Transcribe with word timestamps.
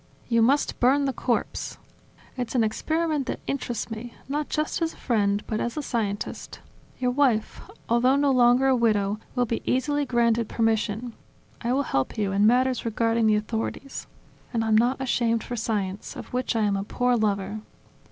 "You 0.29 0.41
must 0.41 0.79
burn 0.79 1.05
the 1.05 1.13
corpse. 1.13 1.77
It's 2.35 2.55
an 2.55 2.63
experiment 2.63 3.27
that 3.27 3.39
interests 3.45 3.91
me, 3.91 4.15
not 4.27 4.49
just 4.49 4.81
as 4.81 4.93
a 4.93 4.97
friend 4.97 5.43
but 5.45 5.59
as 5.61 5.77
a 5.77 5.83
scientist. 5.83 6.59
Your 6.97 7.11
wife, 7.11 7.61
although 7.87 8.15
no 8.15 8.31
longer 8.31 8.65
a 8.65 8.75
widow, 8.75 9.19
will 9.35 9.45
be 9.45 9.61
easily 9.63 10.07
granted 10.07 10.49
permission; 10.49 11.13
I 11.61 11.71
will 11.73 11.83
help 11.83 12.17
you 12.17 12.31
in 12.31 12.47
matters 12.47 12.83
regarding 12.83 13.27
the 13.27 13.35
authorities. 13.35 14.07
And 14.51 14.65
I'm 14.65 14.75
not 14.75 14.99
ashamed 14.99 15.43
for 15.43 15.55
science, 15.55 16.15
of 16.15 16.33
which 16.33 16.55
I 16.55 16.61
am 16.63 16.75
a 16.77 16.83
poor 16.83 17.15
lover. 17.15 17.59